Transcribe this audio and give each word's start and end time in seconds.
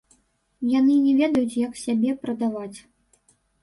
Яны 0.79 0.95
не 1.05 1.13
ведаюць, 1.21 1.59
як 1.67 1.79
сябе 1.85 2.19
прадаваць. 2.27 2.75